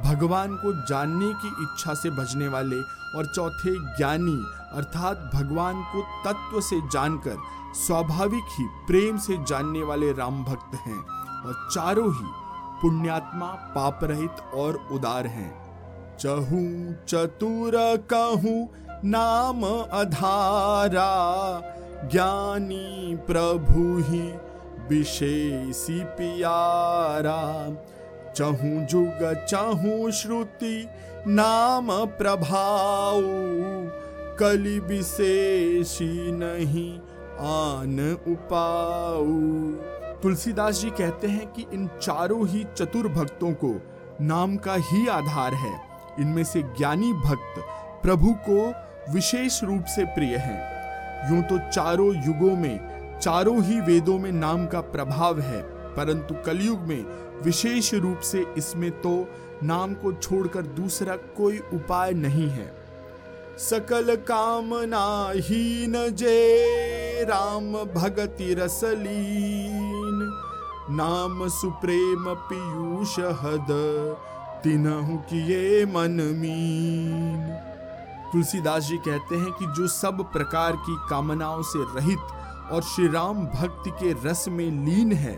[0.05, 2.81] भगवान को जानने की इच्छा से भजने वाले,
[3.17, 4.37] और चौथे ज्ञानी
[4.73, 7.37] अर्थात भगवान को तत्व से जानकर,
[7.73, 10.99] स्वाभाविक ही प्रेम से जानने वाले राम भक्त हैं
[11.45, 12.31] और चारों ही
[12.81, 15.67] पुण्यात्मा पाप रहित और उदार हैं।
[16.17, 17.71] चहू चतुर
[18.13, 18.69] कहूँ,
[19.05, 19.63] नाम
[19.99, 21.07] अधारा,
[22.11, 24.33] ज्ञानी प्रभु ही
[24.89, 27.41] विशेषी पियारा।
[28.35, 30.87] चहु जुग, चहु श्रुति,
[31.27, 33.21] नाम प्रभाव
[34.39, 36.97] कलि विशेषी नहीं
[37.39, 39.31] आन उपाऊ।
[40.21, 43.73] तुलसीदास जी कहते हैं कि इन चारों ही चतुर भक्तों को
[44.21, 45.73] नाम का ही आधार है।
[46.19, 47.59] इनमें से ज्ञानी भक्त
[48.03, 48.71] प्रभु को
[49.13, 54.65] विशेष रूप से प्रिय हैं। यूँ तो चारों युगों में, चारों ही वेदों में नाम
[54.65, 55.61] का प्रभाव है,
[55.95, 57.05] परंतु कलयुग में
[57.43, 59.27] विशेष रूप से इसमें तो
[59.63, 62.76] नाम को छोड़कर दूसरा कोई उपाय नहीं है।
[63.59, 70.19] सकल कामना हीन जे, राम भगति रसलीन।
[70.89, 73.67] नाम सुप्रेम पीयूष हद,
[74.63, 77.47] तिनहु किए मन मीन।
[78.33, 83.45] तुलसीदास जी कहते हैं कि जो सब प्रकार की कामनाओं से रहित और श्री राम
[83.45, 85.35] भक्ति के रस में लीन है,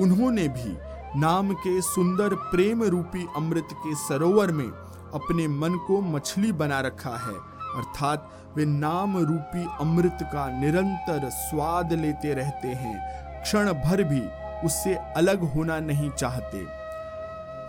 [0.00, 0.76] उन्होंने भी
[1.20, 4.68] नाम के सुंदर प्रेम रूपी अमृत के सरोवर में
[5.14, 11.92] अपने मन को मछली बना रखा है। अर्थात वे नाम रूपी अमृत का निरंतर स्वाद
[11.92, 12.96] लेते रहते हैं।
[13.42, 14.22] क्षण भर भी
[14.66, 16.58] उससे अलग होना नहीं चाहते।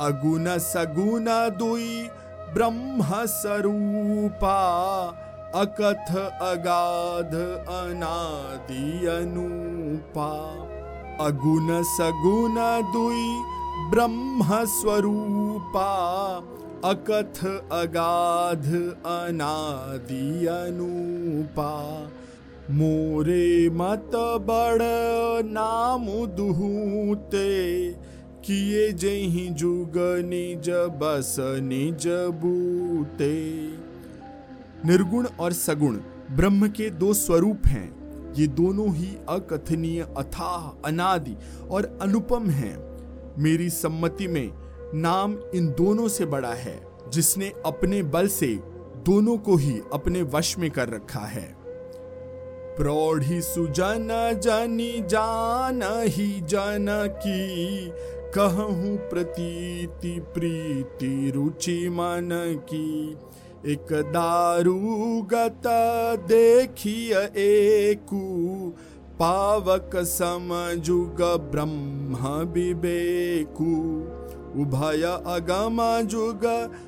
[0.05, 1.25] अगुण सगुण
[1.57, 2.09] दुई
[2.53, 4.57] ब्रह्म स्वरूपा,
[5.55, 7.35] अकथ अगाध
[7.69, 10.31] अनादि अनुपा।
[11.25, 12.55] अगुण सगुण
[12.91, 13.27] दुई
[13.91, 15.89] ब्रह्म स्वरूपा
[16.85, 18.65] अकथ अगाध
[19.05, 22.11] अनादि अनुपा।
[22.71, 24.79] मोरे मत बड़
[25.49, 27.91] नाम दुहूते।
[28.45, 29.93] किए जही जुग
[30.25, 33.67] निज बस निज बूते।
[34.87, 35.97] निर्गुण और सगुण,
[36.31, 38.01] ब्रह्म के दो स्वरूप हैं।
[38.33, 41.35] ये दोनों ही अकथनीय अथाह अनादि
[41.71, 42.77] और अनुपम हैं।
[43.37, 44.51] मेरी सम्मति में
[44.93, 48.47] नाम इन दोनों से बड़ा है, जिसने अपने बल से
[49.05, 51.55] दोनों को ही अपने वश में कर रखा है।
[52.77, 54.07] प्रौढ़ी सुजन
[54.43, 56.85] जनी जान ही जन
[57.17, 57.91] की,
[58.31, 62.29] कहूँ प्रतीति प्रीति रुचि मन
[62.73, 63.17] की।
[63.73, 65.67] एक दारू गत
[66.27, 68.69] देखिय एकू,
[69.19, 73.75] पावक समजुग ब्रह्म विवेकू।
[74.51, 76.41] उभय अगम जुग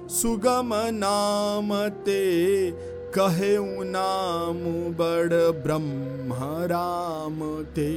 [0.09, 1.69] सुगम नाम
[2.05, 2.23] ते
[3.11, 4.57] कहे नाम
[4.93, 6.33] बड़ ब्रह्म
[6.65, 7.39] राम
[7.75, 7.91] ते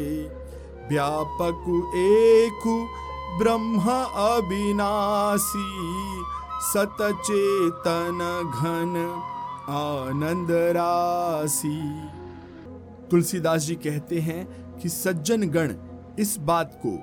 [0.89, 1.65] व्यापक
[1.97, 2.63] एक
[3.39, 3.91] ब्रह्म
[4.25, 5.65] अविनाशी,
[6.63, 8.21] सतचेतन
[8.55, 8.95] घन
[9.71, 11.81] आनंद राशि।
[13.11, 14.47] तुलसीदास जी कहते हैं
[14.79, 15.75] कि सज्जन गण
[16.19, 16.97] इस बात को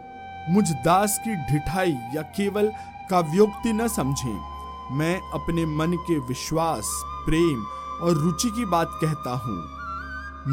[0.49, 2.71] मुझ दास की ढिठाई या केवल
[3.09, 4.53] काव्योक्ति न समझें।
[4.91, 7.65] मैं अपने मन के विश्वास, प्रेम
[8.01, 9.67] और रुचि की बात कहता हूँ।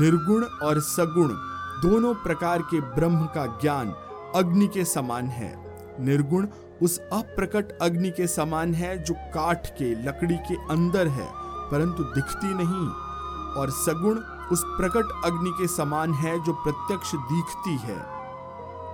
[0.01, 1.29] निर्गुण और सगुण
[1.83, 3.95] दोनों प्रकार के ब्रह्म का ज्ञान
[4.35, 5.67] अग्नि के समान है।
[6.01, 6.47] निर्गुण
[6.83, 11.29] उस अप्रकट अग्नि के समान है जो काठ के लकड़ी के अंदर है,
[11.71, 12.89] परंतु दिखती नहीं।
[13.55, 14.19] और सगुण
[14.53, 18.21] उस प्रकट अग्नि के समान है जो प्रत्यक्ष दिखती है।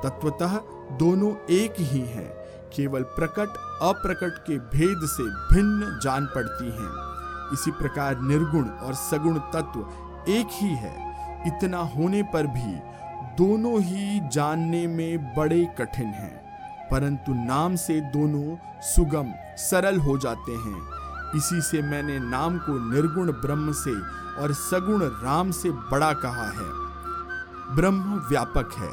[0.03, 0.61] तत्वतः
[0.93, 2.29] दोनों एक ही हैं,
[2.77, 5.23] केवल प्रकट, अप्रकट के भेद से
[5.55, 6.91] भिन्न जान पड़ती हैं।
[7.53, 10.95] इसी प्रकार निर्गुण और सगुण तत्व एक ही है।
[11.47, 12.75] इतना होने पर भी
[13.37, 16.37] दोनों ही जानने में बड़े कठिन हैं,
[16.91, 20.81] परंतु नाम से दोनों सुगम, सरल हो जाते हैं।
[21.37, 23.95] इसी से मैंने नाम को निर्गुण ब्रह्म से
[24.43, 26.71] और सगुण राम से बड़ा कहा है।
[27.77, 28.93] ब्रह्म व्यापक है,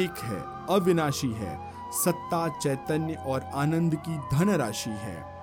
[0.00, 5.34] एक है। अविनाशी है। सत्ता, चैतन्य और आनंद की धन राशि है।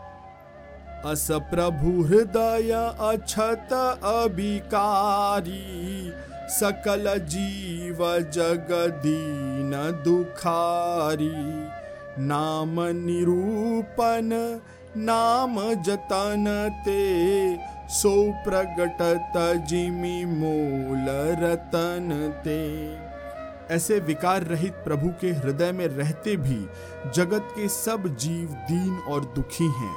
[1.06, 6.12] अस प्रभु हृदय अछत अभिकारी,
[6.50, 11.34] सकल जीव जगदीन दुखारी,
[12.24, 14.62] नाम निरूपन
[14.98, 21.06] नाम जतन ते, सो प्रगटत जिमी मूल
[21.40, 23.11] रतन ते।
[23.69, 26.60] ऐसे विकार रहित प्रभु के हृदय में रहते भी
[27.15, 29.95] जगत के सब जीव दीन और दुखी हैं।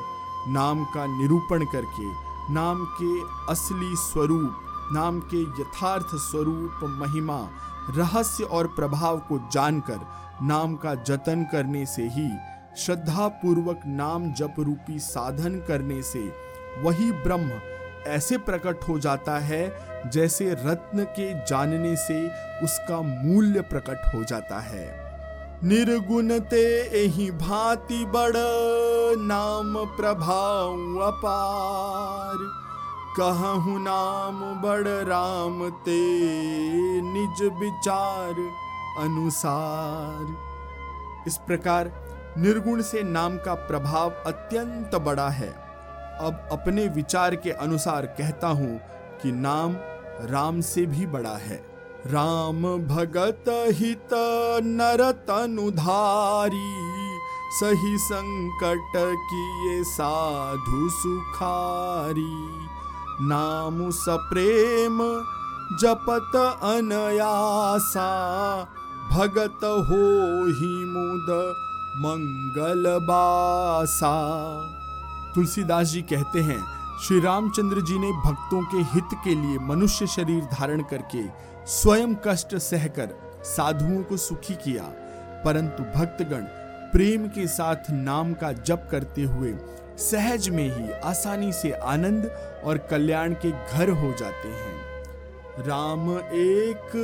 [0.48, 2.08] नाम का निरूपण करके,
[2.54, 3.20] नाम के
[3.52, 4.60] असली स्वरूप,
[4.92, 7.38] नाम के यथार्थ स्वरूप महिमा,
[7.90, 10.00] रहस्य और प्रभाव को जानकर,
[10.42, 12.28] नाम का जतन करने से ही
[12.76, 16.20] श्रद्धा पूर्वक नाम जप रूपी साधन करने से,
[16.82, 17.60] वही ब्रह्म
[18.06, 19.66] ऐसे प्रकट हो जाता है
[20.10, 22.26] जैसे रत्न के जानने से
[22.62, 25.04] उसका मूल्य प्रकट हो जाता है।
[25.64, 26.64] निर्गुण ते
[26.98, 28.36] यही भांति बड़
[29.18, 32.36] नाम प्रभाव अपार।
[33.18, 36.00] कहु नाम बड़ राम ते
[37.02, 38.34] निज विचार
[38.98, 40.34] अनुसार।
[41.26, 41.92] इस प्रकार
[42.38, 45.48] निर्गुण से नाम का प्रभाव अत्यंत बड़ा है।
[46.20, 48.80] अब अपने विचार के अनुसार कहता हूँ
[49.22, 49.74] कि नाम
[50.20, 51.56] राम से भी बड़ा है।
[52.06, 54.08] राम भगत हित
[54.64, 56.72] नर तनुधारी
[57.52, 62.32] सही संकट किए साधु सुखारी।
[63.20, 64.98] नाम सप्रेम
[65.80, 68.08] जपत अनयासा,
[69.12, 70.04] भगत हो
[70.46, 71.54] ही मुद
[71.96, 74.14] मंगल बासा
[75.34, 80.44] तुलसीदास जी कहते हैं श्री रामचंद्र जी ने भक्तों के हित के लिए मनुष्य शरीर
[80.52, 81.22] धारण करके
[81.66, 84.82] स्वयं कष्ट सहकर साधुओं को सुखी किया,
[85.44, 86.44] परंतु भक्तगण
[86.92, 89.54] प्रेम के साथ नाम का जप करते हुए
[89.98, 92.30] सहज में ही आसानी से आनंद
[92.64, 96.96] और कल्याण के घर हो जाते हैं। राम एक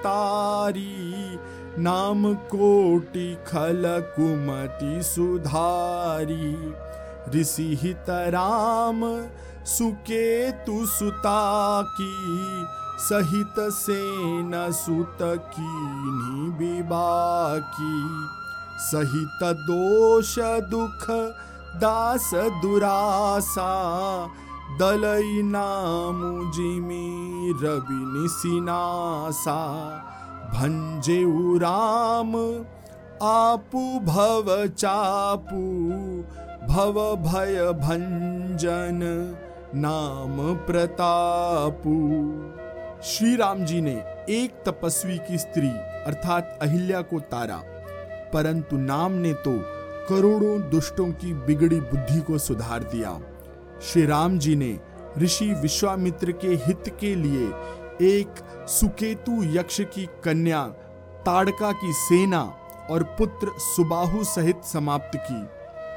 [0.00, 1.38] तारी,
[1.78, 3.82] नाम कोटि खल
[4.16, 6.54] कुमति सुधारी।
[7.34, 9.00] ऋषि हित राम,
[9.66, 12.12] सुकेतु सुता की
[12.98, 15.72] सहित सेन सुत की
[16.58, 17.96] विबाकी
[18.80, 20.34] सहित दोष
[20.70, 21.06] दुख,
[21.80, 23.72] दास दुरासा,
[24.80, 29.60] दलई नाम जिमी रवि निसिनासा।
[30.54, 31.22] भंजे
[31.58, 32.34] राम
[33.22, 35.62] आपु भव चापू
[36.68, 39.00] भव भय भंजन
[39.74, 41.92] नाम प्रतापु।
[43.04, 43.94] श्री राम जी ने
[44.30, 45.68] एक तपस्वी की स्त्री
[46.06, 47.60] अर्थात अहिल्या को तारा,
[48.32, 49.52] परंतु नाम ने तो
[50.08, 53.18] करोड़ों दुष्टों की बिगड़ी बुद्धि को सुधार दिया।
[53.82, 54.78] श्री राम जी ने
[55.18, 57.48] ऋषि विश्वामित्र के हित के लिए
[58.06, 60.66] एक सुकेतु यक्ष की कन्या,
[61.26, 62.42] ताड़का की सेना
[62.90, 65.44] और पुत्र सुबाहु सहित समाप्त की।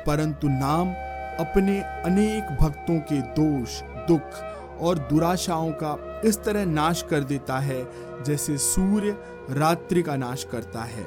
[0.09, 0.91] परंतु नाम
[1.39, 7.83] अपने अनेक भक्तों के दोष, दुख और दुराशाओं का इस तरह नाश कर देता है,
[8.23, 9.17] जैसे सूर्य
[9.49, 11.05] रात्रि का नाश करता है।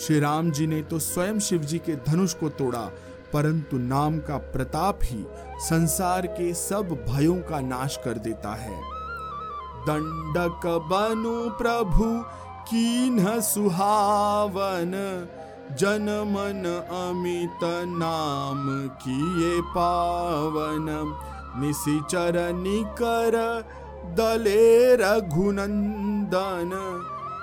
[0.00, 2.90] श्री राम जी ने तो स्वयं शिव जी के धनुष को तोड़ा,
[3.32, 5.24] परंतु नाम का प्रताप ही
[5.60, 8.76] संसार के सब भयों का नाश कर देता है।
[9.88, 12.04] दंडक बनु प्रभु,
[12.68, 14.92] कीन्ह सुहावन
[15.72, 16.64] जन मन
[16.96, 17.64] अमित
[17.94, 18.66] नाम
[19.02, 20.86] किए पावन।
[21.60, 23.36] निशिचर निकर
[24.16, 26.70] दले रघुनंदन।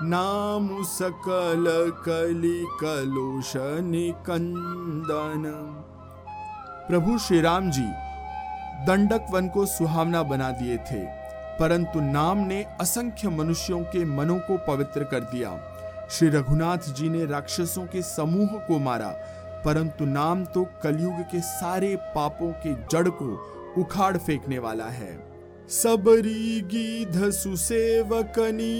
[0.02, 1.64] नाम सकल
[2.06, 3.52] कली कलुष
[3.82, 5.44] निकंदन
[6.88, 7.86] प्रभु श्री राम जी
[8.86, 11.04] दंडक वन को सुहावना बना दिए थे,
[11.58, 15.50] परंतु नाम ने असंख्य मनुष्यों के मनों को पवित्र कर दिया।
[16.10, 19.08] श्री रघुनाथ जी ने राक्षसों के समूह को मारा,
[19.64, 23.28] परंतु नाम तो कलयुग के सारे पापों के जड़ को
[23.78, 25.12] उखाड़ फेंकने वाला है।
[25.68, 28.72] सबरी गीध सुसेवकनी,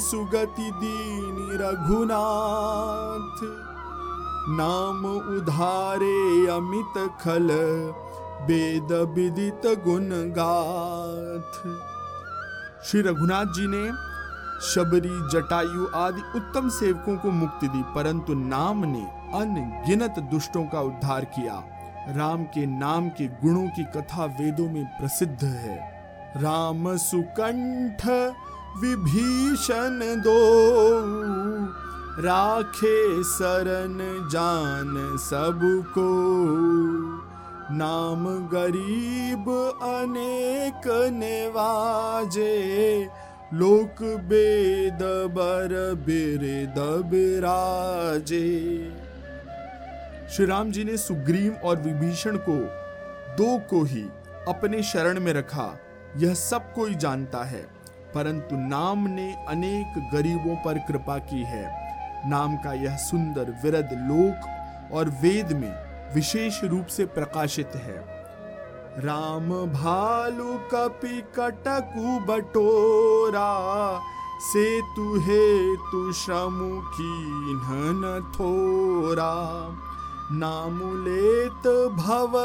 [0.00, 3.42] सुगति दीन रघुनाथ।
[4.50, 7.48] नाम उधारे अमित खल,
[8.42, 10.08] वेद विदित गुण
[10.38, 11.52] गाथ।
[12.84, 14.11] श्री रघुनाथ जी ने
[14.62, 19.02] शबरी, जटायु आदि उत्तम सेवकों को मुक्ति दी, परंतु नाम ने
[19.34, 21.54] अनगिनत दुष्टों का उद्धार किया।
[22.08, 25.76] राम के नाम के गुणों की कथा वेदों में प्रसिद्ध है।
[26.36, 28.06] राम सुकंठ
[28.78, 30.38] विभीषण दो,
[32.22, 33.98] राखे सरन
[34.32, 36.08] जान सबको।
[37.74, 39.44] नाम गरीब
[39.82, 42.52] अनेक नेवाजे
[43.54, 44.98] लोक बेद
[45.32, 48.40] बर बिरद बिराजे
[50.30, 52.54] श्री राम जी ने सुग्रीव और विभीषण को
[53.36, 54.02] दो को ही
[54.48, 55.78] अपने शरण में रखा।
[56.16, 57.62] यह सब कोई जानता है,
[58.14, 61.64] परंतु नाम ने अनेक गरीबों पर कृपा की है।
[62.30, 65.72] नाम का यह सुंदर विरद लोक और वेद में
[66.14, 68.11] विशेष रूप से प्रकाशित है।
[68.98, 73.52] राम भालू कपि कटकु बटोरा
[74.42, 74.66] से
[74.96, 77.54] तु हे तु श्रमुखी
[77.94, 79.32] न थोरा
[80.32, 81.66] नामुलेत
[81.98, 82.36] भव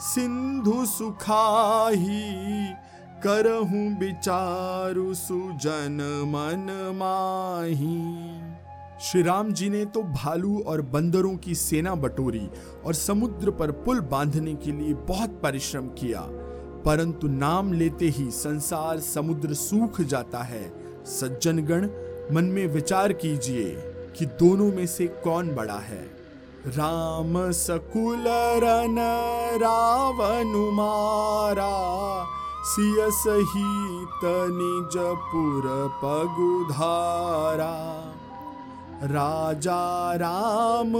[0.00, 2.22] सिंधु सुखाही,
[3.26, 5.98] करहूं विचारु सुजन
[6.32, 6.66] मन
[6.98, 8.49] माही।
[9.00, 12.48] श्री राम जी ने तो भालू और बंदरों की सेना बटोरी
[12.86, 16.20] और समुद्र पर पुल बांधने के लिए बहुत परिश्रम किया,
[16.84, 20.62] परंतु नाम लेते ही संसार समुद्र सूख जाता है।
[21.06, 21.88] सज्जनगण,
[22.32, 23.70] मन में विचार कीजिए
[24.18, 26.02] कि दोनों में से कौन बड़ा है।
[26.66, 28.24] राम सकुल
[28.64, 28.96] रन
[29.62, 31.72] रावनु मारा
[32.64, 33.08] सिय
[35.32, 35.64] पुर
[36.04, 37.74] पगुधारा
[39.02, 40.94] राजा राम,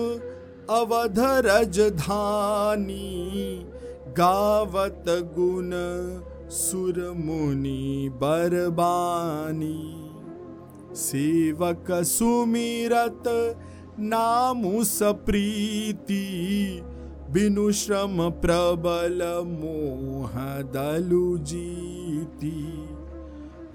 [0.70, 3.10] अवध रजधानी,
[4.08, 5.70] गावत गुण
[6.50, 10.10] सुर मुनि बरबानी।
[10.96, 13.22] सेवक सुमिरत,
[13.98, 16.26] नामु सप्रीति,
[17.30, 20.32] बिनु श्रम प्रबल मोह
[20.62, 22.88] दलु जीती।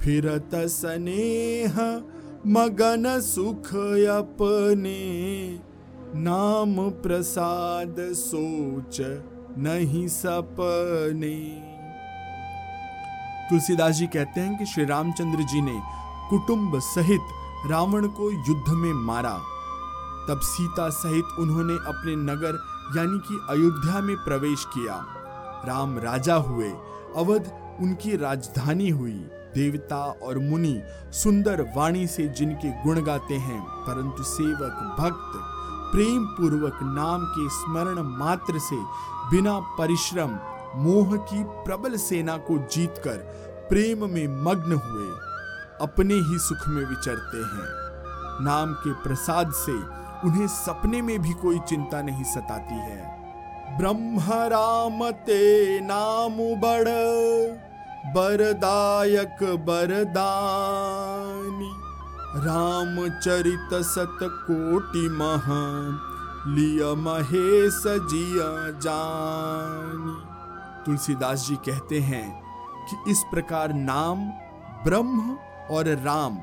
[0.01, 2.01] फिरत स्नेह
[2.47, 3.67] मगन सुख
[4.05, 5.59] अपने
[6.15, 8.97] नाम प्रसाद सोच
[9.57, 11.61] नहीं सपने।
[13.49, 15.81] तुलसीदास जी कहते हैं कि श्री रामचंद्र जी ने
[16.29, 17.21] कुटुंब सहित
[17.71, 19.37] रावण को युद्ध में मारा।
[20.29, 22.63] तब सीता सहित उन्होंने अपने नगर
[22.97, 25.05] यानी कि अयोध्या में प्रवेश किया।
[25.67, 26.69] राम राजा हुए,
[27.15, 29.25] अवध उनकी राजधानी हुई।
[29.55, 30.81] देवता और मुनि
[31.13, 35.39] सुंदर वाणी से जिनके गुण गाते हैं, परंतु सेवक भक्त
[35.91, 38.77] प्रेम पूर्वक नाम के स्मरण मात्र से
[39.31, 40.37] बिना परिश्रम,
[40.75, 43.17] मोह की प्रबल सेना को जीतकर
[43.69, 45.07] प्रेम में मग्न हुए,
[45.81, 47.69] अपने ही सुख में विचरते हैं।
[48.45, 49.75] नाम के प्रसाद से
[50.27, 56.87] उन्हें सपने में भी कोई चिंता नहीं सताती है। ब्रह्म राम ते नाम बड़
[58.05, 61.71] बरदायक बरदानी,
[62.45, 65.81] रामचरित सत कोटि महा,
[66.47, 70.35] लिय महेश जिया जानी।
[70.85, 72.43] तुलसीदास जी कहते हैं
[72.89, 74.31] कि इस प्रकार नाम,
[74.83, 75.37] ब्रह्म
[75.71, 76.37] और राम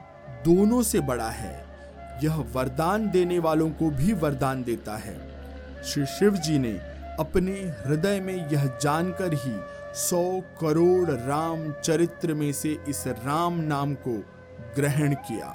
[0.44, 1.66] दोनों से बड़ा है।
[2.22, 5.30] यह वरदान देने वालों को भी वरदान देता है।
[5.84, 6.80] श्री शिव जी ने
[7.20, 13.94] अपने हृदय में यह जानकर ही सौ करोड़ राम चरित्र में से इस राम नाम
[13.94, 14.24] को
[14.76, 15.46] ग्रहण किया।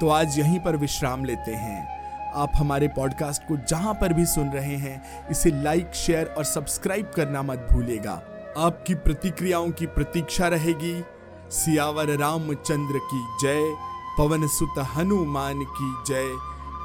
[0.00, 1.98] तो आज यहीं पर विश्राम लेते हैं।
[2.32, 7.10] आप हमारे पॉडकास्ट को जहाँ पर भी सुन रहे हैं, इसे लाइक, शेयर और सब्सक्राइब
[7.16, 8.22] करना मत भूलेगा
[8.58, 11.04] आपकी प्रतिक्रियाओं की प्रतीक्षा रहेगी।
[11.50, 13.76] सियावर रामचंद्र की जय,
[14.18, 16.28] पवन सुत हनुमान की जय,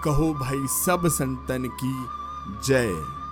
[0.04, 2.06] कहो भाई सब संतन की
[2.68, 3.23] जय।